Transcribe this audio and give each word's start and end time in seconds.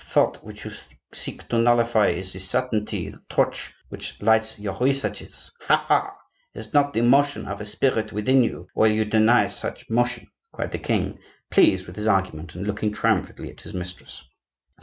Thought, 0.03 0.43
which 0.43 0.65
you 0.65 0.71
seek 1.13 1.47
to 1.49 1.59
nullify, 1.59 2.07
is 2.07 2.33
the 2.33 2.39
certainty, 2.39 3.09
the 3.09 3.21
torch 3.29 3.71
which 3.89 4.19
lights 4.19 4.57
your 4.57 4.75
researches. 4.79 5.51
Ha! 5.67 5.85
ha! 5.87 6.15
is 6.55 6.73
not 6.73 6.91
that 6.93 6.99
the 7.01 7.05
motion 7.07 7.45
of 7.47 7.61
a 7.61 7.67
spirit 7.67 8.11
within 8.11 8.41
you, 8.41 8.67
while 8.73 8.89
you 8.89 9.05
deny 9.05 9.45
such 9.45 9.87
motion?" 9.91 10.25
cried 10.53 10.71
the 10.71 10.79
king, 10.79 11.19
pleased 11.51 11.85
with 11.85 11.97
his 11.97 12.07
argument, 12.07 12.55
and 12.55 12.65
looking 12.65 12.91
triumphantly 12.91 13.51
at 13.51 13.61
his 13.61 13.75
mistress. 13.75 14.23